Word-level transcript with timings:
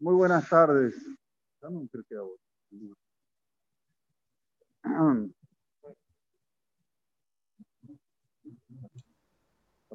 Muy 0.00 0.14
buenas 0.14 0.48
tardes. 0.48 0.94
Dame 1.60 1.76
un 1.78 1.88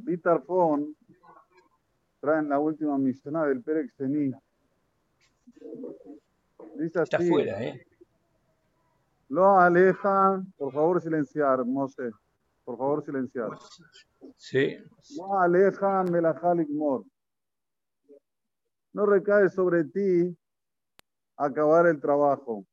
Peter 0.05 0.42
Fon 0.42 0.94
trae 2.20 2.39
en 2.39 2.50
la 2.50 2.60
última 2.60 2.97
misión 2.97 3.36
del 3.47 3.63
Pérez 3.63 3.94
Tení. 3.96 4.34
Dice 6.76 6.99
así. 6.99 7.04
Está 7.04 7.20
fuera, 7.20 7.63
¿eh? 7.63 7.85
Lo 9.29 9.58
aleja, 9.58 10.44
por 10.58 10.74
favor 10.74 11.01
silenciar, 11.01 11.63
Mose. 11.65 12.12
Por 12.65 12.78
favor 12.78 13.06
silenciar. 13.06 13.51
Sí. 14.35 14.78
Lo 15.17 15.40
aleja, 15.40 16.04
Melajalik 16.04 16.70
Mor 16.70 17.05
no 18.94 19.05
recae 19.05 19.49
sobre 19.49 19.84
ti 19.85 20.38
acabar 21.38 21.88
el 21.88 21.99
trabajo. 21.99 22.65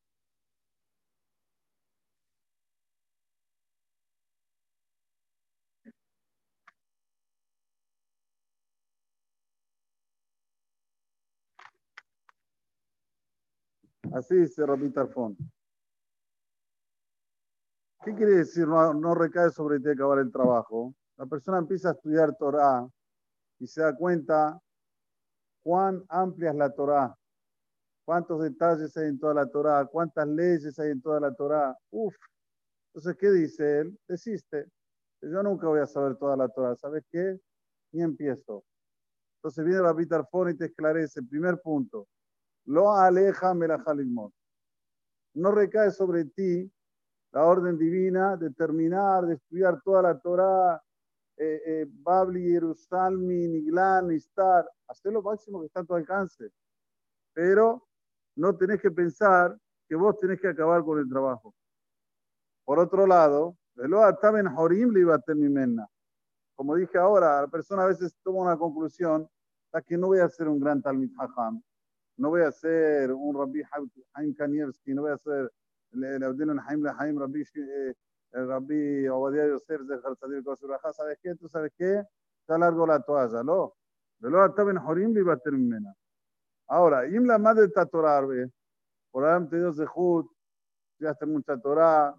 Así 14.12 14.34
dice 14.34 14.66
Rabbi 14.66 14.90
Tarfón. 14.90 15.36
¿Qué 18.02 18.14
quiere 18.14 18.32
decir 18.36 18.66
no, 18.66 18.94
no, 18.94 19.14
recae 19.14 19.50
sobre 19.50 19.78
ti 19.78 19.90
acabar 19.90 20.18
el 20.18 20.32
trabajo? 20.32 20.94
La 21.16 21.26
persona 21.26 21.58
empieza 21.58 21.90
a 21.90 21.92
estudiar 21.92 22.34
Torah 22.36 22.88
y 23.58 23.66
se 23.66 23.82
da 23.82 23.94
cuenta 23.94 24.58
cuán 25.70 26.04
amplia 26.08 26.50
es 26.50 26.56
la 26.56 26.68
Torá, 26.68 27.16
cuántos 28.04 28.42
detalles 28.42 28.96
hay 28.96 29.06
en 29.06 29.20
toda 29.20 29.34
la 29.34 29.46
Torá, 29.46 29.86
cuántas 29.86 30.26
leyes 30.26 30.76
hay 30.80 30.90
en 30.90 31.00
toda 31.00 31.20
la 31.20 31.32
Torá. 31.32 31.78
Uf. 31.92 32.12
Entonces, 32.88 33.16
¿qué 33.16 33.30
dice 33.30 33.78
él? 33.78 33.96
Desiste. 34.08 34.66
Yo 35.22 35.40
nunca 35.44 35.68
voy 35.68 35.78
a 35.78 35.86
saber 35.86 36.16
toda 36.16 36.36
la 36.36 36.48
Torá. 36.48 36.74
¿Sabes 36.74 37.04
qué? 37.08 37.38
Ni 37.92 38.02
empiezo. 38.02 38.64
Entonces 39.36 39.64
viene 39.64 39.80
la 39.80 39.94
Tarfón 40.08 40.50
y 40.50 40.54
te 40.56 40.64
esclarece. 40.64 41.22
Primer 41.22 41.60
punto. 41.60 42.08
Lo 42.64 42.92
aleja 42.92 43.54
melajalimot. 43.54 44.32
No 45.34 45.52
recae 45.52 45.92
sobre 45.92 46.24
ti 46.24 46.68
la 47.30 47.44
orden 47.44 47.78
divina 47.78 48.36
de 48.36 48.50
terminar, 48.50 49.24
de 49.24 49.34
estudiar 49.34 49.80
toda 49.82 50.02
la 50.02 50.18
Torá, 50.18 50.82
eh, 51.42 51.62
eh, 51.64 51.86
Babli, 51.88 52.50
Jerusalmi, 52.50 53.48
Niglan, 53.48 54.12
Istar, 54.12 54.70
hacer 54.86 55.10
lo 55.10 55.22
máximo 55.22 55.60
que 55.60 55.66
está 55.68 55.80
a 55.80 55.84
tu 55.84 55.94
alcance. 55.94 56.50
Pero 57.32 57.88
no 58.36 58.54
tenés 58.58 58.78
que 58.82 58.90
pensar 58.90 59.56
que 59.88 59.96
vos 59.96 60.18
tenés 60.18 60.38
que 60.38 60.48
acabar 60.48 60.84
con 60.84 60.98
el 60.98 61.08
trabajo. 61.08 61.54
Por 62.66 62.78
otro 62.78 63.06
lado, 63.06 63.56
como 66.54 66.76
dije 66.76 66.98
ahora, 66.98 67.40
la 67.40 67.48
persona 67.48 67.84
a 67.84 67.86
veces 67.86 68.14
toma 68.22 68.42
una 68.42 68.58
conclusión, 68.58 69.26
la 69.72 69.80
que 69.80 69.96
no 69.96 70.08
voy 70.08 70.18
a 70.18 70.28
ser 70.28 70.46
un 70.46 70.60
gran 70.60 70.82
Talmid 70.82 71.10
Hacham, 71.18 71.62
no 72.18 72.28
voy 72.28 72.42
a 72.42 72.52
ser 72.52 73.12
un 73.12 73.34
Rabbi 73.34 73.62
Haim 74.12 74.34
Kanievski, 74.34 74.92
no 74.92 75.02
voy 75.02 75.12
a 75.12 75.16
ser 75.16 75.50
el 75.92 76.22
Abdel 76.22 76.60
Haim 76.98 77.18
Rabbi 77.18 77.40
eh, 77.54 77.94
el 78.32 78.48
rabí 78.48 79.08
Obadiah 79.08 79.48
Yosef 79.48 79.82
de 79.82 79.98
Jalzadir 79.98 80.44
Kosuraja, 80.44 80.92
¿sabes 80.92 81.18
qué? 81.22 81.34
¿Tú 81.34 81.48
sabes 81.48 81.72
qué? 81.76 82.02
Está 82.40 82.58
largo 82.58 82.86
la 82.86 83.00
toalla, 83.00 83.42
¿no? 83.42 83.74
En 84.22 84.76
Jorim 84.76 85.16
y 85.16 85.22
va 85.22 85.34
a 85.34 85.38
terminar. 85.38 85.94
Ahora, 86.66 87.02
la 87.08 87.38
madre 87.38 87.64
está 87.64 87.86
torarbe, 87.86 88.50
por 89.10 89.24
ahí 89.24 89.46
te 89.48 89.56
dio 89.56 89.72
Zehut, 89.72 90.30
estudiaste 90.92 91.26
mucha 91.26 91.58
Torah, 91.58 92.14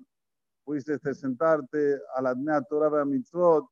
pudiste 0.63 0.97
sentarte 1.13 2.01
a 2.15 2.21
la 2.21 2.33
Dnea 2.33 2.61
Torah 2.63 3.05
Mitzvot, 3.05 3.65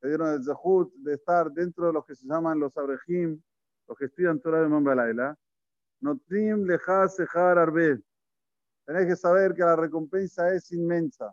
te 0.00 0.08
dieron 0.08 0.32
el 0.32 0.42
Zehut 0.42 0.92
de 0.96 1.14
estar 1.14 1.50
dentro 1.52 1.86
de 1.86 1.92
los 1.92 2.04
que 2.04 2.14
se 2.14 2.26
llaman 2.26 2.58
los 2.58 2.76
Abrejim, 2.76 3.40
los 3.86 3.98
que 3.98 4.06
estudian 4.06 4.40
Torah 4.40 4.62
de 4.62 4.68
Mambalaila. 4.68 5.36
Notim 6.00 6.66
leja 6.66 7.08
sejar 7.08 7.58
arbe. 7.58 8.02
Tenés 8.84 9.06
que 9.06 9.16
saber 9.16 9.54
que 9.54 9.62
la 9.62 9.76
recompensa 9.76 10.52
es 10.52 10.70
inmensa. 10.72 11.32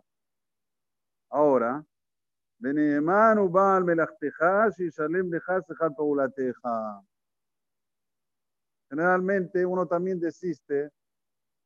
Ahora, 1.34 1.82
Generalmente 8.90 9.64
uno 9.64 9.86
también 9.86 10.20
desiste 10.20 10.90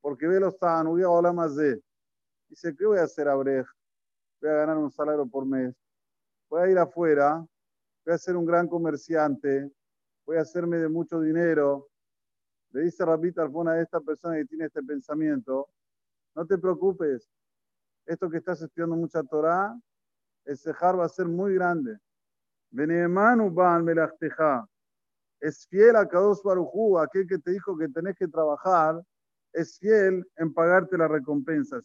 porque 0.01 0.29
ve 0.29 0.39
los 0.39 0.57
tan, 0.57 0.87
voy 0.87 1.03
a 1.03 1.33
más 1.33 1.57
de. 1.57 1.83
Dice, 2.49 2.77
¿qué 2.77 2.87
voy 2.87 2.99
a 2.99 3.03
hacer 3.03 3.27
a 3.27 3.35
Voy 3.35 4.51
a 4.51 4.55
ganar 4.55 4.79
un 4.79 4.93
salario 4.93 5.27
por 5.27 5.45
mes. 5.45 5.75
Voy 6.49 6.63
a 6.63 6.71
ir 6.71 6.79
afuera, 6.79 7.45
voy 8.05 8.15
a 8.15 8.19
ser 8.19 8.37
un 8.37 8.47
gran 8.47 8.69
comerciante, 8.69 9.69
voy 10.25 10.37
a 10.37 10.43
hacerme 10.43 10.77
de 10.77 10.89
mucho 10.89 11.21
dinero. 11.21 11.89
Le 12.71 12.83
dice 12.83 13.05
Rabita 13.05 13.43
Arfona 13.43 13.73
a 13.73 13.81
esta 13.81 14.01
persona 14.01 14.37
que 14.37 14.45
tiene 14.45 14.67
este 14.67 14.85
pensamiento, 14.85 15.69
no 16.37 16.47
te 16.47 16.57
preocupes, 16.57 17.29
esto 18.07 18.31
que 18.31 18.39
estás 18.39 18.63
estudiando 18.63 18.97
mucha 18.97 19.23
Torah, 19.25 19.79
el 20.45 20.57
cejar 20.57 20.99
va 20.99 21.05
a 21.05 21.09
ser 21.09 21.27
muy 21.27 21.55
grande. 21.55 21.99
Es 25.41 25.67
fiel 25.69 25.97
a 25.97 26.09
Kadosh 26.09 26.43
Barujú, 26.43 26.99
aquel 26.99 27.27
que 27.27 27.39
te 27.39 27.51
dijo 27.51 27.77
que 27.77 27.89
tenés 27.89 28.17
que 28.17 28.29
trabajar, 28.29 29.03
es 29.53 29.79
fiel 29.79 30.25
en 30.37 30.53
pagarte 30.53 30.97
la 30.97 31.09
recompensa. 31.09 31.81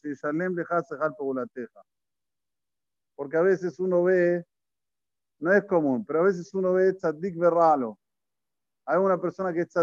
Porque 3.15 3.37
a 3.37 3.41
veces 3.41 3.79
uno 3.79 4.03
ve, 4.03 4.45
no 5.39 5.53
es 5.53 5.65
común, 5.65 6.05
pero 6.05 6.19
a 6.19 6.23
veces 6.23 6.53
uno 6.53 6.73
ve 6.73 6.93
tzaddik 6.93 7.37
berralo. 7.37 7.97
Hay 8.85 8.97
una 8.97 9.19
persona 9.19 9.53
que 9.53 9.61
es 9.61 9.73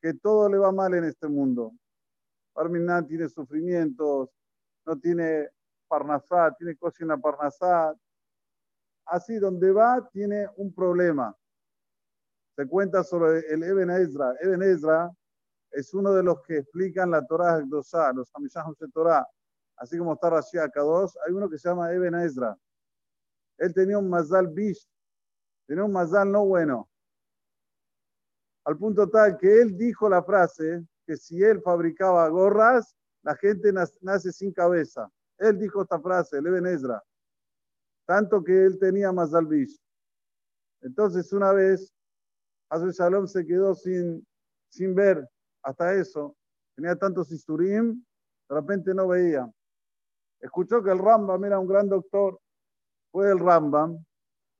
que 0.00 0.14
todo 0.14 0.48
le 0.48 0.58
va 0.58 0.70
mal 0.70 0.94
en 0.94 1.04
este 1.04 1.28
mundo. 1.28 1.72
Parminá 2.52 3.04
tiene 3.06 3.28
sufrimientos, 3.28 4.30
no 4.86 4.98
tiene 4.98 5.50
parnasá, 5.88 6.54
tiene 6.56 6.76
cosas 6.76 7.00
en 7.00 7.08
la 7.08 7.18
parnasá. 7.18 7.94
Así, 9.06 9.36
donde 9.36 9.72
va, 9.72 10.08
tiene 10.12 10.48
un 10.56 10.72
problema. 10.72 11.36
Se 12.56 12.66
cuenta 12.66 13.04
sobre 13.04 13.40
el 13.50 13.62
Eben 13.62 13.90
Ezra. 13.90 14.34
Eben 14.40 14.62
Ezra 14.62 15.10
es 15.72 15.92
uno 15.92 16.12
de 16.14 16.22
los 16.22 16.40
que 16.42 16.58
explican 16.58 17.10
la 17.10 17.24
Torah 17.26 17.60
Dosá, 17.66 18.12
los 18.12 18.30
Hamishahos 18.34 18.78
de 18.78 18.88
Torah. 18.88 19.26
Así 19.76 19.98
como 19.98 20.14
está 20.14 20.30
Rashi 20.30 20.58
Akados, 20.58 21.18
hay 21.26 21.34
uno 21.34 21.50
que 21.50 21.58
se 21.58 21.68
llama 21.68 21.92
Eben 21.92 22.14
Ezra. 22.14 22.56
Él 23.58 23.74
tenía 23.74 23.98
un 23.98 24.08
mazal 24.08 24.48
bish, 24.48 24.88
tenía 25.66 25.84
un 25.84 25.92
mazal 25.92 26.30
no 26.30 26.46
bueno. 26.46 26.88
Al 28.64 28.76
punto 28.78 29.08
tal 29.08 29.36
que 29.36 29.60
él 29.60 29.76
dijo 29.76 30.08
la 30.08 30.22
frase 30.22 30.84
que 31.06 31.16
si 31.16 31.42
él 31.42 31.62
fabricaba 31.62 32.28
gorras, 32.28 32.96
la 33.26 33.34
gente 33.34 33.72
nace 33.72 34.30
sin 34.30 34.52
cabeza. 34.52 35.10
Él 35.38 35.58
dijo 35.58 35.82
esta 35.82 35.98
frase, 35.98 36.40
Leven 36.40 36.64
Ezra, 36.64 37.02
tanto 38.06 38.44
que 38.44 38.66
él 38.66 38.78
tenía 38.78 39.10
más 39.10 39.34
albish. 39.34 39.76
Entonces, 40.80 41.32
una 41.32 41.50
vez, 41.52 41.92
Azul 42.70 42.92
Shalom 42.92 43.26
se 43.26 43.44
quedó 43.44 43.74
sin, 43.74 44.24
sin 44.68 44.94
ver 44.94 45.28
hasta 45.64 45.94
eso. 45.94 46.36
Tenía 46.76 46.94
tantos 46.94 47.32
isturim, 47.32 48.00
de 48.48 48.54
repente 48.54 48.94
no 48.94 49.08
veía. 49.08 49.50
Escuchó 50.38 50.80
que 50.80 50.92
el 50.92 50.98
Rambam 50.98 51.44
era 51.44 51.58
un 51.58 51.66
gran 51.66 51.88
doctor. 51.88 52.38
Fue 53.10 53.28
el 53.28 53.40
Rambam. 53.40 53.98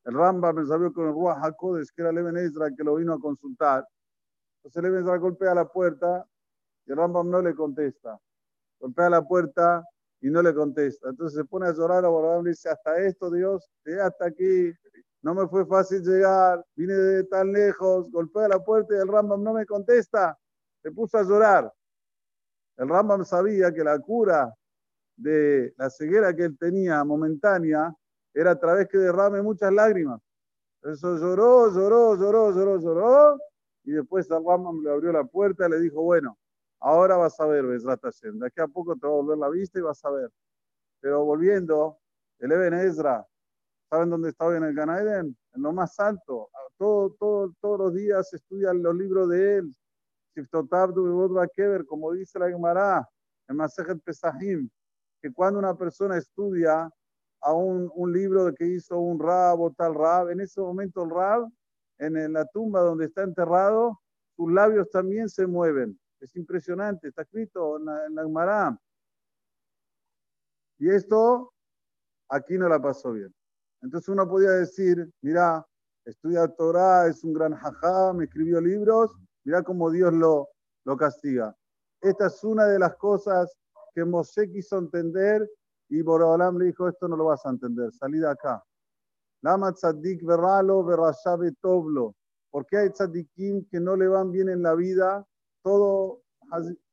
El 0.05 0.15
Rambam 0.15 0.57
me 0.57 0.67
sabió 0.67 0.93
con 0.93 1.07
el 1.07 1.13
Ruach 1.13 1.39
HaKodesh, 1.41 1.93
que 1.95 2.03
era 2.03 2.11
Leven 2.11 2.37
Ezra, 2.37 2.75
que 2.77 2.83
lo 2.83 2.97
vino 2.97 3.13
a 3.13 3.21
consultar. 3.21 3.87
Entonces 4.57 4.83
Leven 4.83 5.03
Ezra 5.03 5.19
golpea 5.19 5.55
la 5.55 5.69
puerta 5.69 6.27
y 6.85 6.91
el 6.91 6.97
Rambam 6.97 7.31
no 7.31 7.41
le 7.41 7.55
contesta 7.55 8.21
golpea 8.79 9.11
la 9.11 9.23
puerta 9.23 9.85
y 10.21 10.31
no 10.31 10.43
le 10.43 10.55
contesta. 10.55 11.11
Entonces 11.11 11.39
se 11.39 11.45
pone 11.45 11.69
a 11.69 11.73
llorar 11.73 12.05
a 12.05 12.09
Borolam 12.09 12.47
y 12.47 12.51
dice, 12.51 12.69
hasta 12.69 12.99
esto, 12.99 13.31
Dios, 13.31 13.69
llegué 13.85 14.01
hasta 14.01 14.27
aquí, 14.27 14.73
no 15.23 15.35
me 15.35 15.49
fue 15.49 15.67
fácil 15.67 16.03
llegar, 16.03 16.65
vine 16.77 16.95
de 16.95 17.25
tan 17.25 17.53
lejos, 17.53 18.11
golpea 18.11 18.49
la 18.49 18.65
puerta 18.65 18.95
y 18.95 19.01
el 19.01 19.09
Rambam 19.09 19.43
no 19.43 19.55
me 19.55 19.67
contesta. 19.67 20.39
Se 20.83 20.93
puso 20.93 21.19
a 21.19 21.25
llorar. 21.25 21.73
El 22.77 22.89
Rambam 22.89 23.25
sabía 23.25 23.73
que 23.73 23.83
la 23.83 23.99
cura 23.99 24.55
de 25.17 25.75
la 25.77 25.91
ceguera 25.91 26.35
que 26.35 26.45
él 26.45 26.57
tenía 26.59 27.03
momentánea 27.03 27.93
era 28.35 28.53
a 28.53 28.59
través 28.59 28.87
que 28.89 28.99
derrame 28.99 29.43
muchas 29.43 29.73
lágrimas. 29.73 30.21
Eso 30.83 31.17
lloró, 31.17 31.73
lloró, 31.73 32.15
lloró, 32.15 32.53
lloró, 32.53 32.81
lloró. 32.81 33.39
Y 33.83 33.93
después 33.93 34.31
el 34.31 34.45
Rambam 34.45 34.83
le 34.83 34.91
abrió 34.91 35.13
la 35.13 35.25
puerta 35.25 35.67
y 35.67 35.71
le 35.71 35.81
dijo, 35.81 36.03
bueno, 36.03 36.37
Ahora 36.81 37.17
vas 37.17 37.39
a 37.41 37.47
ver, 37.47 37.65
Besrat 37.65 38.01
Hashem. 38.03 38.39
De 38.39 38.47
aquí 38.47 38.61
a 38.61 38.69
poco 38.69 38.95
te 38.97 39.07
va 39.07 39.13
a 39.13 39.17
volver 39.17 39.39
la 39.39 39.49
vista 39.49 39.79
y 39.79 39.83
vas 39.83 40.05
a 40.05 40.11
ver. 40.11 40.31
Pero 41.01 41.25
volviendo, 41.25 41.99
el 42.39 42.53
Eben 42.53 42.75
Ezra, 42.75 43.27
¿saben 43.89 44.11
dónde 44.11 44.31
estaba 44.31 44.57
en 44.57 44.65
el 44.65 44.75
Ganaeden? 44.75 45.37
En 45.55 45.63
lo 45.63 45.73
más 45.73 45.99
alto. 45.99 46.51
Todo, 46.79 47.11
todo, 47.19 47.55
todos 47.61 47.79
los 47.79 47.95
días 47.95 48.33
estudian 48.33 48.83
los 48.83 48.95
libros 48.95 49.29
de 49.29 49.57
él. 49.57 49.77
como 51.87 52.13
dice 52.13 52.39
la 52.39 52.49
Gemara 52.49 53.09
en 53.49 53.57
Masejet 53.57 54.03
Pesahim, 54.03 54.69
que 55.23 55.33
cuando 55.33 55.59
una 55.59 55.75
persona 55.75 56.19
estudia 56.19 56.91
a 57.41 57.53
un, 57.53 57.91
un 57.95 58.13
libro 58.13 58.53
que 58.55 58.67
hizo 58.67 58.99
un 58.99 59.19
rab 59.19 59.61
o 59.61 59.73
tal 59.73 59.95
rab, 59.95 60.31
en 60.31 60.41
ese 60.41 60.61
momento 60.61 61.05
el 61.05 61.11
rab, 61.11 61.49
en, 61.99 62.33
la 62.33 62.45
tumba 62.47 62.81
donde 62.81 63.07
está 63.07 63.23
enterrado, 63.23 64.01
sus 64.37 64.53
labios 64.53 64.91
también 64.91 65.29
se 65.29 65.47
mueven. 65.47 65.99
Es 66.21 66.35
impresionante, 66.37 67.09
está 67.09 67.23
escrito 67.23 67.79
en 67.79 67.85
la, 67.85 68.23
en. 68.23 68.79
Y 70.79 70.91
esto 70.91 71.53
aquí 72.29 72.59
no 72.59 72.69
la 72.69 72.81
pasó 72.81 73.13
bien. 73.13 73.35
Entonces 73.83 74.09
uno 74.09 74.29
podía 74.29 74.51
decir, 74.51 75.11
mira, 75.23 75.65
estudia 76.05 76.49
Torah, 76.49 77.07
es 77.07 77.23
un 77.25 77.33
gran 77.33 77.55
jajá, 77.55 78.13
me 78.13 78.25
escribió 78.25 78.61
libros, 78.61 79.11
mira 79.45 79.63
cómo 79.63 79.91
Dios 79.91 80.13
lo, 80.13 80.49
lo 80.85 80.97
castiga. 80.97 81.55
Esta 82.01 82.27
es 82.27 82.43
una 82.45 82.65
de 82.67 82.79
las 82.79 82.97
cosas 82.97 83.57
que 83.95 84.05
Moshe 84.05 84.51
quiso 84.51 84.79
entender 84.79 85.49
y 85.89 86.03
Boraholam 86.03 86.59
le 86.59 86.67
dijo, 86.67 86.89
esto 86.89 87.09
no 87.09 87.17
lo 87.17 87.27
vas 87.27 87.45
a 87.47 87.51
entender, 87.51 87.93
salí 87.93 88.19
de 88.19 88.29
acá. 88.29 88.63
Lama 89.43 89.73
tzaddik 89.73 90.25
verralo 90.25 90.85
verrashabe 90.85 91.53
toblo. 91.61 92.15
¿Por 92.51 92.67
qué 92.67 92.79
hay 92.79 92.91
tzaddikim 92.91 93.67
que 93.71 93.79
no 93.81 93.97
le 93.97 94.09
van 94.09 94.31
bien 94.33 94.49
en 94.49 94.63
la 94.63 94.75
vida? 94.75 95.27
Todo 95.67 96.23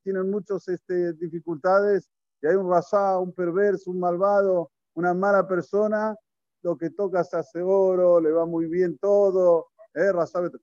tienen 0.01 0.31
muchas 0.31 0.67
este, 0.67 1.13
dificultades 1.13 2.09
y 2.41 2.47
hay 2.47 2.55
un 2.55 2.67
rasha, 2.67 3.19
un 3.19 3.31
perverso, 3.31 3.91
un 3.91 3.99
malvado, 3.99 4.71
una 4.95 5.13
mala 5.13 5.47
persona, 5.47 6.15
lo 6.63 6.75
que 6.75 6.89
toca 6.89 7.23
se 7.23 7.37
hace 7.37 7.61
oro, 7.61 8.19
le 8.19 8.31
va 8.31 8.47
muy 8.47 8.65
bien 8.65 8.97
todo, 8.97 9.67
eh, 9.93 10.11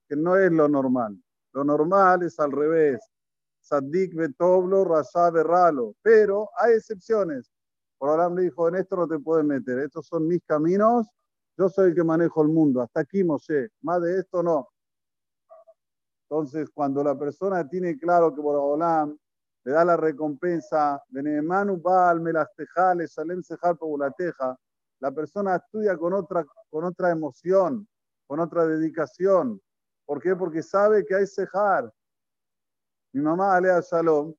que 0.09 0.17
no 0.17 0.37
es 0.37 0.51
lo 0.51 0.69
normal. 0.69 1.23
Lo 1.53 1.63
normal 1.63 2.25
es 2.25 2.41
al 2.41 2.51
revés. 2.51 3.01
Saddik 3.61 4.17
betoblo, 4.17 4.85
rasha 4.85 5.31
berralo. 5.31 5.95
Pero 6.03 6.49
hay 6.57 6.75
excepciones. 6.75 7.53
Por 7.97 8.09
ahora 8.09 8.29
me 8.29 8.43
dijo, 8.43 8.67
en 8.67 8.75
esto 8.75 8.97
no 8.97 9.07
te 9.07 9.21
puedes 9.21 9.45
meter, 9.45 9.79
estos 9.79 10.09
son 10.09 10.27
mis 10.27 10.43
caminos, 10.45 11.07
yo 11.57 11.69
soy 11.69 11.91
el 11.91 11.95
que 11.95 12.03
manejo 12.03 12.43
el 12.43 12.49
mundo. 12.49 12.83
Hasta 12.83 13.03
aquí, 13.03 13.23
Moshe, 13.23 13.69
más 13.83 14.03
de 14.03 14.19
esto 14.19 14.43
no. 14.43 14.67
Entonces, 16.31 16.71
cuando 16.73 17.03
la 17.03 17.19
persona 17.19 17.69
tiene 17.69 17.99
claro 17.99 18.33
que 18.33 18.41
Borobolam 18.41 19.19
le 19.65 19.73
da 19.73 19.85
la 19.85 19.97
recompensa, 19.97 21.03
la 25.01 25.11
persona 25.11 25.57
estudia 25.57 25.97
con 25.97 26.13
otra, 26.13 26.47
con 26.71 26.85
otra 26.85 27.11
emoción, 27.11 27.89
con 28.29 28.39
otra 28.39 28.65
dedicación. 28.65 29.61
¿Por 30.07 30.23
qué? 30.23 30.37
Porque 30.37 30.63
sabe 30.63 31.05
que 31.05 31.17
hay 31.17 31.27
Sejar. 31.27 31.93
Mi 33.13 33.21
mamá, 33.21 33.57
Alea 33.57 33.81
Shalom, 33.81 34.33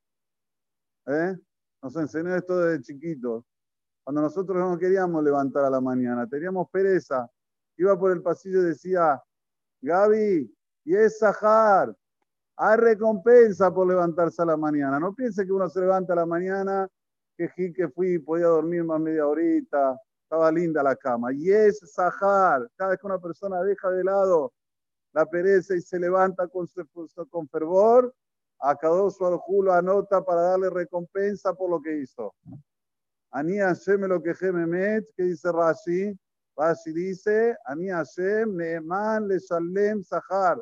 ¿eh? 1.07 1.35
nos 1.83 1.95
enseñó 1.97 2.33
esto 2.33 2.57
desde 2.57 2.83
chiquitos. 2.83 3.44
Cuando 4.05 4.21
nosotros 4.21 4.57
no 4.57 4.77
queríamos 4.79 5.21
levantar 5.21 5.65
a 5.65 5.69
la 5.69 5.81
mañana, 5.81 6.25
teníamos 6.25 6.69
pereza, 6.71 7.29
iba 7.75 7.99
por 7.99 8.13
el 8.13 8.21
pasillo 8.21 8.61
y 8.61 8.67
decía, 8.67 9.21
Gaby, 9.81 10.55
y 10.83 10.95
es 10.95 11.19
Sahar, 11.19 11.95
hay 12.56 12.78
recompensa 12.78 13.74
por 13.74 13.88
levantarse 13.88 14.42
a 14.42 14.45
la 14.45 14.57
mañana. 14.57 15.00
No 15.00 15.13
piense 15.13 15.45
que 15.45 15.51
uno 15.51 15.69
se 15.69 15.80
levanta 15.80 16.13
a 16.13 16.18
la 16.18 16.25
mañana, 16.25 16.88
que, 17.38 17.50
que 17.74 17.89
fui, 17.89 18.19
podía 18.19 18.48
dormir 18.48 18.83
más 18.83 19.00
media 19.00 19.28
horita, 19.28 20.00
estaba 20.24 20.51
linda 20.51 20.83
la 20.83 20.95
cama. 20.95 21.33
Y 21.33 21.51
es 21.51 21.80
Sahar, 21.94 22.68
cada 22.75 22.92
vez 22.92 23.00
que 23.00 23.07
una 23.07 23.19
persona 23.19 23.62
deja 23.63 23.89
de 23.89 24.04
lado 24.04 24.54
la 25.13 25.25
pereza 25.25 25.75
y 25.75 25.81
se 25.81 26.00
levanta 26.00 26.48
con, 26.48 26.68
con 27.30 27.48
fervor, 27.50 28.13
a 28.62 28.75
cada 28.75 29.10
su 29.10 29.38
julo 29.39 29.74
anota 29.74 30.24
para 30.24 30.42
darle 30.42 30.69
recompensa 30.69 31.54
por 31.54 31.69
lo 31.69 31.81
que 31.81 31.98
hizo. 31.98 32.33
Ani 33.31 33.57
Hashem 33.57 34.01
lo 34.01 34.22
que 34.22 34.33
met, 34.51 35.06
que 35.16 35.24
dice 35.24 35.51
Rashi. 35.51 36.18
Rashi 36.56 36.94
dice, 36.94 37.56
Ani 37.66 37.89
Hashem 37.89 38.56
Neeman 38.56 39.28
le 39.28 39.39
Shalem 39.39 40.04
Sahar. 40.04 40.62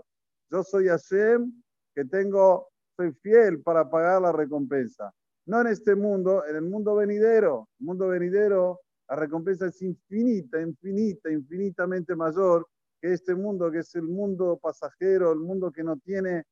Yo 0.52 0.64
soy 0.64 0.88
Hashem 0.88 1.52
que 1.94 2.06
tengo, 2.06 2.70
soy 2.96 3.12
fiel 3.22 3.62
para 3.62 3.90
pagar 3.90 4.22
la 4.22 4.32
recompensa. 4.32 5.14
No 5.46 5.62
en 5.62 5.68
este 5.68 5.96
mundo, 5.96 6.46
en 6.46 6.56
el 6.56 6.64
mundo 6.64 6.96
venidero. 6.96 7.68
El 7.80 7.86
mundo 7.86 8.08
venidero, 8.08 8.82
la 9.08 9.16
recompensa 9.16 9.68
es 9.68 9.82
infinita, 9.82 10.62
infinita, 10.62 11.32
infinitamente 11.32 12.16
mayor 12.16 12.68
que 13.02 13.14
este 13.14 13.34
mundo, 13.34 13.72
que 13.72 13.80
es 13.80 13.96
el 13.96 14.04
mundo 14.04 14.60
pasajero, 14.62 15.32
el 15.32 15.40
mundo 15.40 15.72
que 15.72 15.84
no 15.84 15.98
tiene 15.98 16.44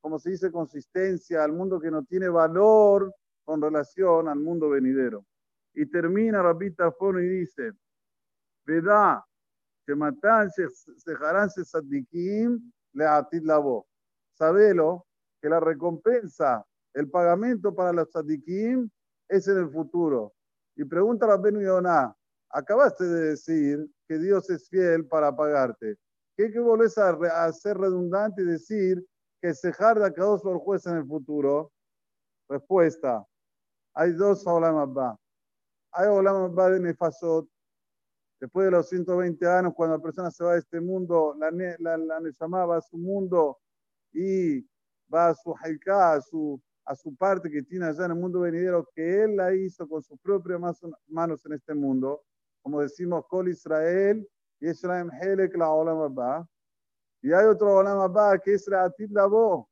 como 0.00 0.18
se 0.18 0.30
dice, 0.30 0.50
consistencia, 0.50 1.44
al 1.44 1.52
mundo 1.52 1.78
que 1.78 1.90
no 1.90 2.04
tiene 2.04 2.28
valor 2.28 3.14
con 3.44 3.60
relación 3.60 4.28
al 4.28 4.38
mundo 4.38 4.70
venidero. 4.70 5.24
Y 5.74 5.86
termina 5.86 6.42
Rabbi 6.42 6.72
Tafono 6.72 7.20
y 7.20 7.28
dice, 7.28 7.72
Veda, 8.64 9.24
que 9.86 9.94
matan 9.94 10.50
se 10.50 11.64
sadikim 11.64 12.72
le 12.92 13.06
atit 13.06 13.44
la 13.44 13.58
voz. 13.58 13.84
Sabelo 14.34 15.06
que 15.40 15.48
la 15.48 15.60
recompensa, 15.60 16.64
el 16.94 17.10
pagamento 17.10 17.74
para 17.74 17.92
los 17.92 18.10
sadikim 18.10 18.90
es 19.28 19.48
en 19.48 19.58
el 19.58 19.70
futuro. 19.70 20.32
Y 20.76 20.84
pregunta 20.84 21.26
a 21.26 21.30
Rabbi 21.30 21.62
Yonah, 21.62 22.14
acabaste 22.50 23.04
de 23.04 23.20
decir 23.30 23.90
que 24.08 24.18
Dios 24.18 24.48
es 24.50 24.68
fiel 24.68 25.06
para 25.06 25.34
pagarte. 25.34 25.96
¿Qué 26.36 26.50
que 26.50 26.58
volvés 26.58 26.96
a, 26.98 27.10
a 27.10 27.52
ser 27.52 27.76
redundante 27.78 28.42
y 28.42 28.46
decir 28.46 29.04
que 29.40 29.54
se 29.54 29.72
jarda 29.72 30.10
dos 30.10 30.42
por 30.42 30.58
juez 30.58 30.86
en 30.86 30.96
el 30.96 31.06
futuro? 31.06 31.72
Respuesta. 32.48 33.24
Hay 33.94 34.12
dos 34.12 34.46
Olam 34.46 35.16
Hay 35.92 36.08
Olam 36.08 36.54
de 36.54 36.80
Nefasot. 36.80 37.48
Después 38.40 38.64
de 38.64 38.70
los 38.70 38.88
120 38.88 39.46
años, 39.46 39.74
cuando 39.74 39.98
la 39.98 40.02
persona 40.02 40.30
se 40.30 40.42
va 40.42 40.54
de 40.54 40.60
este 40.60 40.80
mundo, 40.80 41.36
la, 41.38 41.50
la, 41.78 41.96
la 41.98 42.66
va 42.66 42.78
a 42.78 42.80
su 42.80 42.96
mundo 42.96 43.58
y 44.12 44.62
va 45.12 45.28
a 45.28 45.34
su 45.34 45.54
Haiká, 45.54 46.14
a 46.14 46.20
su, 46.22 46.58
a 46.86 46.96
su 46.96 47.14
parte 47.14 47.50
que 47.50 47.62
tiene 47.62 47.84
allá 47.84 48.06
en 48.06 48.12
el 48.12 48.16
mundo 48.16 48.40
venidero, 48.40 48.88
que 48.94 49.24
él 49.24 49.36
la 49.36 49.54
hizo 49.54 49.86
con 49.86 50.02
sus 50.02 50.18
propias 50.20 50.58
manos 51.06 51.44
en 51.44 51.52
este 51.52 51.74
mundo. 51.74 52.22
Como 52.62 52.80
decimos, 52.80 53.26
Kol 53.28 53.50
Israel, 53.50 54.26
Yeshlaim 54.58 55.10
Helek 55.20 55.54
la 55.56 55.70
Olam 55.70 56.00
Abba. 56.00 56.48
Y 57.22 57.32
hay 57.32 57.44
otro 57.44 57.76
Olam 57.76 57.98
Abba 57.98 58.38
que 58.38 58.54
es 58.54 58.66
Reatit 58.66 59.10
Labo. 59.10 59.68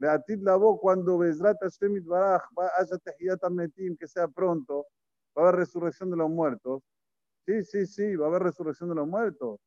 Reatit 0.00 0.40
Labo, 0.40 0.80
cuando 0.80 1.18
Bezrat 1.18 1.58
Hashem 1.60 1.96
Itbaraj 1.98 2.42
haya 2.78 2.98
Tehiyat 2.98 3.42
Metim, 3.50 3.96
que 3.96 4.08
sea 4.08 4.28
pronto, 4.28 4.86
va 5.36 5.42
a 5.42 5.48
haber 5.48 5.56
resurrección 5.56 6.10
de 6.10 6.16
los 6.16 6.30
muertos. 6.30 6.82
Sí, 7.48 7.64
sí, 7.64 7.86
sí, 7.86 8.14
va 8.14 8.26
a 8.26 8.28
haber 8.28 8.42
resurrección 8.42 8.90
de 8.90 8.96
los 8.96 9.08
muertos. 9.08 9.58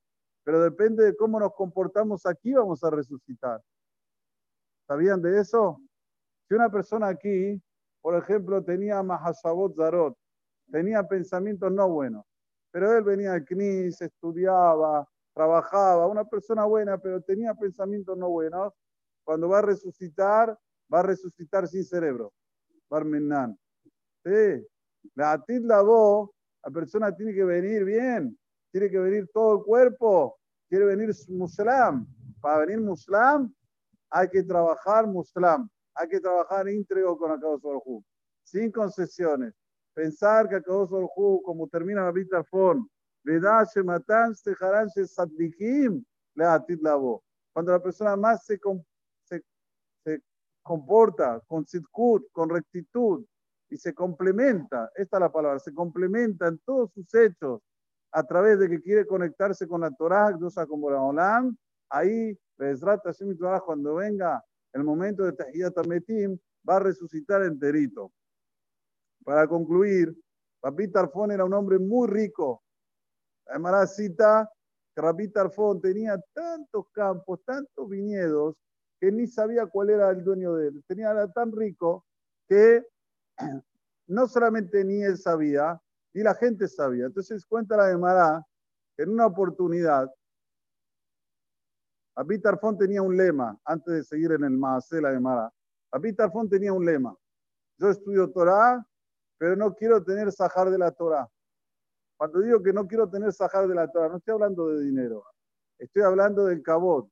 Pero 0.43 0.61
depende 0.61 1.03
de 1.03 1.15
cómo 1.15 1.39
nos 1.39 1.55
comportamos 1.55 2.27
aquí, 2.27 2.53
vamos 2.53 2.83
a 2.83 2.91
resucitar. 2.91 3.59
¿Sabían 4.85 5.19
de 5.19 5.39
eso? 5.39 5.81
Si 6.47 6.53
una 6.53 6.69
persona 6.69 7.07
aquí, 7.07 7.59
por 7.99 8.15
ejemplo, 8.15 8.63
tenía 8.63 9.01
Mahasabot 9.01 9.75
Zarot, 9.75 10.15
tenía 10.71 11.07
pensamientos 11.07 11.71
no 11.71 11.89
buenos, 11.89 12.23
pero 12.69 12.95
él 12.95 13.03
venía 13.03 13.33
al 13.33 13.45
CNIS, 13.45 14.01
estudiaba, 14.01 15.09
trabajaba, 15.33 16.05
una 16.05 16.25
persona 16.25 16.65
buena, 16.65 16.99
pero 16.99 17.19
tenía 17.21 17.55
pensamientos 17.55 18.15
no 18.15 18.29
buenos, 18.29 18.73
cuando 19.23 19.49
va 19.49 19.57
a 19.57 19.63
resucitar, 19.63 20.55
va 20.93 20.99
a 20.99 21.03
resucitar 21.03 21.67
sin 21.67 21.83
cerebro. 21.83 22.31
Barmenan. 22.91 23.57
Sí. 24.23 24.67
La 25.15 25.31
atit 25.31 25.63
la 25.63 25.81
voz, 25.81 26.29
la 26.63 26.71
persona 26.71 27.15
tiene 27.15 27.33
que 27.33 27.43
venir 27.43 27.83
bien, 27.83 28.37
tiene 28.71 28.89
que 28.89 28.99
venir 28.99 29.29
todo 29.33 29.57
el 29.57 29.63
cuerpo, 29.63 30.37
quiere 30.69 30.85
venir 30.85 31.11
muslam. 31.29 32.05
Para 32.39 32.65
venir 32.65 32.79
muslam, 32.79 33.53
hay 34.09 34.29
que 34.29 34.43
trabajar 34.43 35.07
muslam, 35.07 35.69
hay 35.93 36.07
que 36.07 36.19
trabajar 36.19 36.67
íntegro 36.67 37.17
con 37.17 37.31
Akados 37.31 37.61
Baruj 37.61 38.03
sin 38.43 38.71
concesiones. 38.71 39.53
Pensar 39.93 40.47
que 40.49 40.55
Akados 40.55 40.89
Baruj 40.89 41.43
como 41.43 41.67
termina 41.67 42.03
la 42.03 42.11
vida 42.11 42.43
Fon, 42.43 42.89
cuando 47.53 47.71
la 47.71 47.79
persona 47.79 48.15
más 48.15 48.45
se, 48.45 48.59
se, 49.25 50.21
comporta 50.63 51.39
con 51.47 51.65
sitkut, 51.65 52.31
con 52.31 52.49
rectitud 52.49 53.25
y 53.71 53.77
se 53.77 53.93
complementa, 53.93 54.91
esta 54.95 55.17
es 55.17 55.21
la 55.21 55.31
palabra, 55.31 55.57
se 55.57 55.73
complementa 55.73 56.47
en 56.47 56.59
todos 56.59 56.91
sus 56.93 57.11
hechos 57.15 57.61
a 58.11 58.23
través 58.23 58.59
de 58.59 58.69
que 58.69 58.81
quiere 58.81 59.07
conectarse 59.07 59.65
con 59.67 59.81
la 59.81 59.91
Torah, 59.91 60.37
como 60.67 60.91
la 60.91 61.01
Olam, 61.01 61.57
ahí, 61.89 62.37
cuando 63.65 63.95
venga 63.95 64.43
el 64.73 64.83
momento 64.83 65.23
de 65.23 65.31
Tahiyat 65.31 65.87
Metim, 65.87 66.37
va 66.69 66.75
a 66.75 66.79
resucitar 66.79 67.43
enterito. 67.43 68.11
Para 69.23 69.47
concluir, 69.47 70.13
Papi 70.59 70.89
Tarfón 70.89 71.31
era 71.31 71.45
un 71.45 71.53
hombre 71.53 71.79
muy 71.79 72.07
rico, 72.07 72.61
Además 73.47 73.95
cita 73.95 74.49
que 74.95 75.01
Rabí 75.01 75.27
Tarfón 75.29 75.81
tenía 75.81 76.17
tantos 76.33 76.85
campos, 76.91 77.41
tantos 77.43 77.89
viñedos, 77.89 78.55
que 78.99 79.11
ni 79.11 79.27
sabía 79.27 79.65
cuál 79.65 79.89
era 79.89 80.09
el 80.11 80.23
dueño 80.23 80.53
de 80.55 80.69
él. 80.69 80.83
Tenía, 80.87 81.11
era 81.11 81.29
tan 81.31 81.51
rico 81.51 82.05
que 82.47 82.85
no 84.07 84.27
solamente 84.27 84.83
ni 84.83 85.01
él 85.03 85.17
sabía, 85.17 85.81
ni 86.13 86.23
la 86.23 86.35
gente 86.35 86.67
sabía. 86.67 87.05
Entonces 87.05 87.45
cuenta 87.45 87.77
la 87.77 87.87
de 87.87 87.97
Mará 87.97 88.45
que 88.95 89.03
en 89.03 89.09
una 89.09 89.25
oportunidad, 89.25 90.09
Abit 92.15 92.43
Tarfón 92.43 92.77
tenía 92.77 93.01
un 93.01 93.15
lema, 93.15 93.57
antes 93.63 93.93
de 93.93 94.03
seguir 94.03 94.33
en 94.33 94.43
el 94.43 94.51
Maasela 94.51 95.11
de 95.11 95.19
Mará. 95.19 95.51
Abit 95.91 96.17
Tarfón 96.17 96.49
tenía 96.49 96.73
un 96.73 96.85
lema. 96.85 97.15
Yo 97.77 97.89
estudio 97.89 98.29
Torah, 98.29 98.85
pero 99.37 99.55
no 99.55 99.73
quiero 99.73 100.03
tener 100.03 100.31
sajar 100.31 100.69
de 100.69 100.77
la 100.77 100.91
Torah. 100.91 101.27
Cuando 102.17 102.39
digo 102.41 102.61
que 102.61 102.73
no 102.73 102.87
quiero 102.87 103.09
tener 103.09 103.33
sajar 103.33 103.67
de 103.67 103.73
la 103.73 103.89
Torah, 103.89 104.09
no 104.09 104.17
estoy 104.17 104.33
hablando 104.33 104.67
de 104.67 104.83
dinero. 104.83 105.25
Estoy 105.79 106.03
hablando 106.03 106.45
del 106.45 106.61
cabot. 106.61 107.09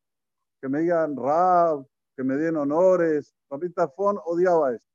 Que 0.62 0.70
me 0.70 0.82
digan 0.82 1.16
Rab, 1.16 1.88
que 2.16 2.24
me 2.24 2.36
den 2.36 2.58
honores. 2.58 3.34
Rabbi 3.50 3.72
Tarfón 3.72 4.20
odiaba 4.26 4.76
esto. 4.76 4.89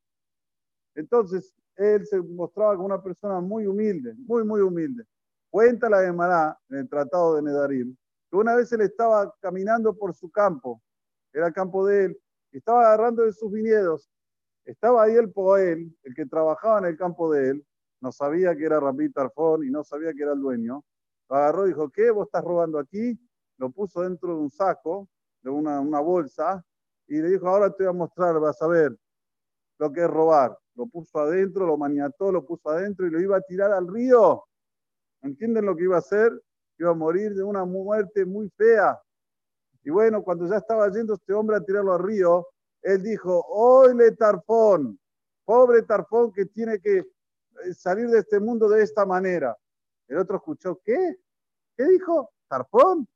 Entonces, 0.95 1.53
él 1.77 2.07
se 2.07 2.21
mostraba 2.21 2.75
como 2.75 2.87
una 2.87 3.03
persona 3.03 3.41
muy 3.41 3.67
humilde, 3.67 4.15
muy, 4.19 4.45
muy 4.45 4.61
humilde. 4.61 5.05
Cuenta 5.51 5.89
la 5.89 6.03
Gemara 6.03 6.59
en 6.69 6.79
el 6.79 6.89
Tratado 6.89 7.37
de 7.37 7.43
Nedarim, 7.43 7.97
que 8.31 8.37
una 8.37 8.55
vez 8.55 8.73
él 8.73 8.83
estaba 8.83 9.33
caminando 9.41 9.95
por 9.95 10.15
su 10.15 10.31
campo, 10.31 10.81
era 11.33 11.49
el 11.49 11.53
campo 11.53 11.85
de 11.87 12.07
él, 12.07 12.21
estaba 12.53 12.87
agarrando 12.87 13.25
de 13.25 13.33
sus 13.33 13.51
viñedos. 13.51 14.09
Estaba 14.65 15.03
ahí 15.03 15.15
el 15.15 15.31
Poel, 15.31 15.95
el 16.05 16.15
que 16.15 16.27
trabajaba 16.27 16.79
en 16.79 16.87
el 16.87 16.97
campo 16.97 17.31
de 17.33 17.51
él, 17.51 17.67
no 18.01 18.13
sabía 18.13 18.57
que 18.57 18.65
era 18.65 18.81
Rabbi 18.81 19.11
Tarfón 19.11 19.65
y 19.65 19.71
no 19.71 19.83
sabía 19.83 20.13
que 20.15 20.23
era 20.23 20.33
el 20.33 20.41
dueño. 20.41 20.85
Lo 21.29 21.37
agarró 21.37 21.65
y 21.65 21.69
dijo, 21.69 21.91
¿qué? 21.91 22.11
¿Vos 22.11 22.27
estás 22.27 22.45
robando 22.45 22.79
aquí? 22.79 23.19
Lo 23.59 23.71
puso 23.71 24.03
dentro 24.03 24.31
de 24.31 24.41
un 24.41 24.51
saco, 24.51 25.09
de 25.43 25.51
una, 25.51 25.81
una 25.81 26.01
bolsa, 26.01 26.65
y 27.07 27.21
le 27.21 27.31
dijo, 27.31 27.49
ahora 27.49 27.71
te 27.71 27.85
voy 27.85 27.91
a 27.91 27.93
mostrar, 27.93 28.39
vas 28.41 28.61
a 28.63 28.67
ver 28.67 28.97
lo 29.79 29.93
que 29.93 30.01
es 30.01 30.09
robar 30.09 30.57
lo 30.75 30.87
puso 30.87 31.19
adentro, 31.19 31.67
lo 31.67 31.77
maniató, 31.77 32.33
lo 32.33 32.45
puso 32.45 32.71
adentro 32.71 33.07
y 33.07 33.11
lo 33.11 33.21
iba 33.21 33.37
a 33.37 33.41
tirar 33.41 33.73
al 33.73 33.87
río. 33.87 34.45
¿Entienden 35.23 35.67
lo 35.67 35.77
que 35.77 35.85
iba 35.85 35.97
a 35.97 36.01
hacer? 36.01 36.33
Iba 36.79 36.91
a 36.91 36.95
morir 36.95 37.35
de 37.35 37.43
una 37.43 37.65
muerte 37.65 38.25
muy 38.25 38.51
fea. 38.51 39.01
Y 39.85 39.91
bueno, 39.91 40.23
cuando 40.23 40.47
ya 40.47 40.57
estaba 40.57 40.91
yendo 40.91 41.15
este 41.15 41.33
hombre 41.33 41.57
a 41.57 41.61
tirarlo 41.61 41.95
al 41.95 42.03
río, 42.03 42.49
él 42.83 43.03
dijo, 43.03 43.45
oye 43.49 44.13
Tarfón, 44.13 44.99
pobre 45.45 45.83
Tarfón 45.83 46.33
que 46.33 46.47
tiene 46.47 46.81
que 46.81 46.99
eh, 46.99 47.75
salir 47.75 48.09
de 48.09 48.19
este 48.19 48.41
mundo 48.41 48.69
de 48.69 48.83
esta 48.83 49.07
manera. 49.07 49.57
El 50.09 50.19
otro 50.19 50.37
escuchó, 50.37 50.81
¿qué? 50.85 51.17
¿Qué 51.77 51.85
dijo? 51.85 52.31
¿Tarfón? 52.49 53.07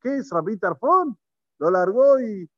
¿Qué 0.00 0.16
es 0.16 0.30
Rabí 0.30 0.58
Tarfón? 0.58 1.16
Lo 1.58 1.70
largó 1.70 2.20
y 2.20 2.48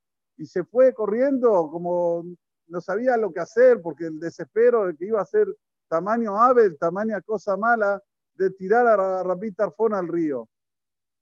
se 0.45 0.65
fue 0.65 0.95
corriendo 0.95 1.69
como 1.71 2.25
no 2.71 2.81
sabía 2.81 3.17
lo 3.17 3.33
que 3.33 3.41
hacer 3.41 3.83
porque 3.83 4.07
el 4.07 4.19
desespero 4.19 4.87
de 4.87 4.97
que 4.97 5.07
iba 5.07 5.21
a 5.21 5.27
ser 5.27 5.47
tamaño 5.89 6.41
ave, 6.41 6.71
tamaña 6.71 7.21
cosa 7.21 7.57
mala, 7.57 8.03
de 8.35 8.51
tirar 8.51 8.87
a 8.87 9.23
Rabí 9.23 9.53
Tarfón 9.53 9.93
al 9.93 10.09
río. 10.09 10.49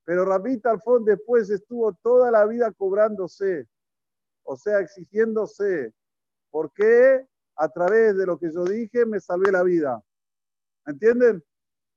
Pero 0.05 0.25
Rabí 0.25 0.59
Tarfón 0.59 1.05
después 1.05 1.51
estuvo 1.51 1.93
toda 1.95 2.31
la 2.31 2.47
vida 2.47 2.71
cobrándose, 2.73 3.67
o 4.45 4.57
sea, 4.57 4.81
exigiéndose. 4.81 5.93
¿Por 6.51 6.73
qué? 6.73 7.27
A 7.57 7.69
través 7.69 8.17
de 8.17 8.27
lo 8.27 8.39
que 8.39 8.53
yo 8.53 8.65
dije 8.65 9.07
me 9.07 9.19
salvé 9.19 9.51
la 9.51 9.63
vida. 9.63 10.03
¿Entienden? 10.87 11.43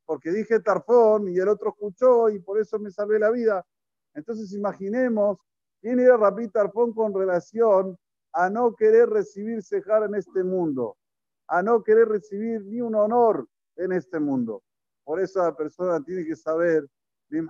Porque 0.05 0.31
dije 0.31 0.59
Tarfón 0.61 1.27
y 1.27 1.37
el 1.37 1.49
otro 1.49 1.69
escuchó 1.69 2.29
y 2.29 2.39
por 2.39 2.59
eso 2.59 2.79
me 2.79 2.89
salvé 2.89 3.19
la 3.19 3.29
vida. 3.29 3.65
Entonces 4.13 4.53
imaginemos 4.53 5.37
quién 5.81 5.99
era 5.99 6.17
Rabí 6.17 6.47
Tarfón 6.47 6.93
con 6.93 7.13
relación 7.13 7.97
a 8.33 8.49
no 8.49 8.75
querer 8.75 9.09
recibir 9.09 9.61
cejar 9.63 10.03
en 10.03 10.15
este 10.15 10.43
mundo, 10.43 10.97
a 11.47 11.61
no 11.61 11.83
querer 11.83 12.07
recibir 12.07 12.63
ni 12.65 12.81
un 12.81 12.95
honor 12.95 13.47
en 13.75 13.91
este 13.91 14.19
mundo. 14.19 14.63
Por 15.03 15.19
eso 15.19 15.39
la 15.39 15.55
persona 15.55 16.03
tiene 16.03 16.25
que 16.25 16.35
saber, 16.35 16.87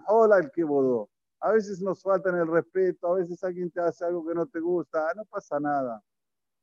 hola 0.07 0.38
el 0.38 0.51
que 0.51 0.63
bodó. 0.63 1.09
A 1.39 1.51
veces 1.51 1.81
nos 1.81 2.01
faltan 2.01 2.38
el 2.38 2.47
respeto, 2.47 3.07
a 3.07 3.15
veces 3.15 3.43
alguien 3.43 3.71
te 3.71 3.81
hace 3.81 4.05
algo 4.05 4.25
que 4.25 4.35
no 4.35 4.45
te 4.45 4.59
gusta, 4.59 5.11
no 5.15 5.25
pasa 5.25 5.59
nada. 5.59 6.01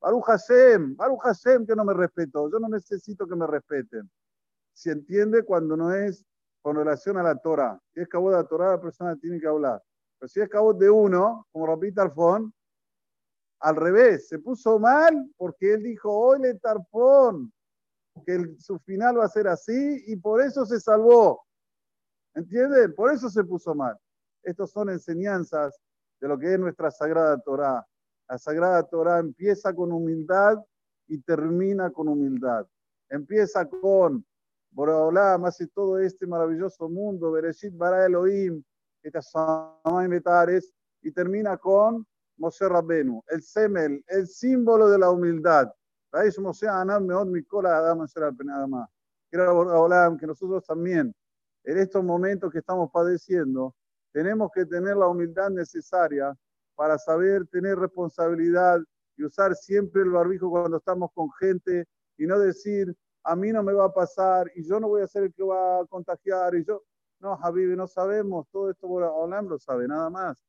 Baruch 0.01 0.25
Hashem, 0.27 0.97
Baruch 0.97 1.21
Hashem 1.23 1.67
que 1.67 1.75
no 1.75 1.85
me 1.85 1.93
respeto, 1.93 2.49
yo 2.51 2.59
no 2.61 2.69
necesito 2.69 3.27
que 3.27 3.35
me 3.35 3.47
respeten. 3.47 4.09
Se 4.73 4.93
entiende 4.93 5.43
cuando 5.43 5.77
no 5.77 5.93
es 5.93 6.25
con 6.63 6.77
relación 6.77 7.17
a 7.19 7.23
la 7.23 7.37
Torah. 7.37 7.81
Si 7.93 8.01
es 8.01 8.09
cabo 8.09 8.31
de 8.31 8.37
la 8.37 8.45
Torah, 8.45 8.71
la 8.73 8.81
persona 8.81 9.17
tiene 9.17 9.41
que 9.41 9.49
hablar. 9.49 9.83
Pero 10.19 10.29
si 10.29 10.41
es 10.41 10.49
cabo 10.49 10.73
de 10.73 10.89
uno, 10.89 11.47
como 11.51 11.67
repita 11.67 12.03
Alfón, 12.03 12.53
al 13.61 13.77
revés, 13.77 14.29
se 14.29 14.39
puso 14.39 14.79
mal 14.79 15.31
porque 15.37 15.75
él 15.75 15.83
dijo, 15.83 16.13
oye, 16.13 16.55
Tarpón, 16.55 17.53
que 18.25 18.57
su 18.59 18.79
final 18.81 19.19
va 19.19 19.25
a 19.25 19.29
ser 19.29 19.49
así 19.49 20.05
y 20.07 20.17
por 20.17 20.41
eso 20.41 20.67
se 20.67 20.81
salvó. 20.81 21.45
¿Entienden? 22.35 22.95
Por 22.95 23.13
eso 23.13 23.29
se 23.29 23.45
puso 23.45 23.75
mal. 23.75 23.97
Estas 24.43 24.71
son 24.71 24.91
enseñanzas 24.91 25.79
de 26.21 26.29
lo 26.29 26.39
que 26.39 26.55
es 26.55 26.59
nuestra 26.59 26.91
Sagrada 26.91 27.39
Torah. 27.41 27.87
La 28.29 28.39
Sagrada 28.39 28.83
Torah 28.85 29.19
empieza 29.19 29.75
con 29.75 29.93
humildad 29.93 30.59
y 31.07 31.21
termina 31.21 31.91
con 31.91 32.09
humildad. 32.09 32.67
Empieza 33.09 33.67
con 33.67 34.25
Boraholam 34.71 35.45
hace 35.47 35.67
todo 35.69 35.99
este 35.99 36.27
maravilloso 36.27 36.89
mundo, 36.89 37.33
Bereshit 37.33 37.77
bara 37.77 38.05
Elohim, 38.05 38.63
y 41.03 41.13
termina 41.13 41.57
con 41.57 42.07
Moshe 42.39 42.69
Rabbenu, 42.69 43.23
el 43.29 43.43
semel, 43.43 44.05
el 44.07 44.27
símbolo 44.27 44.89
de 44.89 44.99
la 44.99 45.11
humildad. 45.11 45.73
Que 46.13 46.31
nosotros 50.27 50.65
también, 50.67 51.15
en 51.65 51.79
estos 51.79 52.05
momentos 52.05 52.53
que 52.53 52.59
estamos 52.59 52.91
padeciendo, 52.93 53.75
tenemos 54.13 54.51
que 54.55 54.65
tener 54.65 54.97
la 54.97 55.09
humildad 55.09 55.51
necesaria 55.51 56.35
para 56.77 56.97
saber 56.97 57.47
tener 57.49 57.79
responsabilidad 57.79 58.81
y 59.17 59.25
usar 59.25 59.55
siempre 59.55 60.03
el 60.03 60.11
barbijo 60.11 60.49
cuando 60.49 60.79
estamos 60.79 61.11
con 61.13 61.31
gente 61.33 61.87
y 62.17 62.27
no 62.27 62.39
decir, 62.39 62.97
a 63.25 63.35
mí 63.35 63.53
no 63.53 63.63
me 63.63 63.73
va 63.73 63.87
a 63.87 63.93
pasar 63.93 64.51
y 64.55 64.67
yo 64.67 64.79
no 64.81 64.89
voy 64.89 65.03
a 65.03 65.09
ser 65.09 65.25
el 65.25 65.35
que 65.35 65.43
va 65.43 65.81
a 65.81 65.87
contagiar 65.87 66.55
y 66.55 66.65
yo, 66.65 66.85
no, 67.21 67.37
Javi, 67.37 67.67
no 67.77 67.89
sabemos, 67.89 68.47
todo 68.51 68.71
esto 68.71 68.87
Olam 68.87 69.49
lo 69.49 69.59
sabe, 69.59 69.89
nada 69.89 70.09
más 70.09 70.49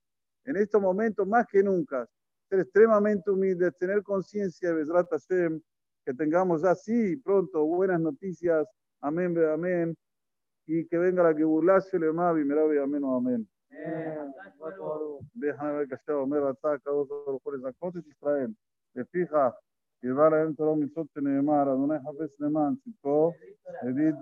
en 0.50 0.58
estos 0.58 0.82
momentos 0.82 1.28
más 1.28 1.46
que 1.46 1.62
nunca, 1.62 2.08
ser 2.50 2.62
extremadamente 2.62 3.30
humildes, 3.30 3.78
tener 3.78 4.02
conciencia 4.02 4.70
de 4.70 4.76
Besrat 4.76 5.08
Hashem, 5.12 5.62
que 6.04 6.14
tengamos 6.16 6.64
así 6.64 7.18
pronto 7.18 7.64
buenas 7.66 8.00
noticias, 8.00 8.66
amén, 9.00 9.38
amén, 9.54 9.96
y 10.66 10.88
que 10.88 10.98
venga 10.98 11.22
la 11.22 11.36
que 11.36 11.44
burlase 11.44 12.00
le 12.00 12.12
mavi, 12.12 12.44
meravi, 12.44 12.80
amén, 12.80 13.04
amén. 13.06 13.48
Déjame 15.36 15.78
ver 15.78 15.88
que 15.88 15.98
sea 15.98 16.18
Omer 16.18 16.42
ataca 16.42 16.90
dos 16.90 17.08
mejores 17.28 17.64
acotes 17.64 18.04
Israel. 18.08 18.56
Te 18.94 19.06
fija, 19.06 19.56
y 20.02 20.08
va 20.08 20.30
a 20.30 20.42
entrar 20.42 20.70
un 20.70 20.80
misote 20.80 21.22
neemar, 21.22 21.68
Adonai 21.68 22.02
Javés 22.02 22.32
Leman, 22.40 22.76
Tzitko, 22.78 23.36
Edith, 23.84 24.16